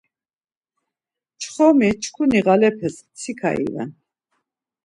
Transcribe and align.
Mçxomi, 1.35 1.89
çkuni 2.03 2.39
ğalepes 2.45 2.95
mtsika 3.05 3.49
iven. 3.65 3.89